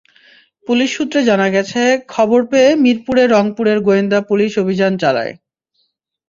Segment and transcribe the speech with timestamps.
[0.67, 1.81] Police সূত্রে জানা গেছে,
[2.07, 5.33] খবর পেয়ে মিরপুরে রংপুরের গোয়েন্দা পুলিশ অভিযান চালায়।